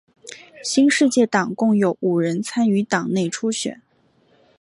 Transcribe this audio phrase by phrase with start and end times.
[0.63, 3.83] 新世界党共有五人参与党内初选。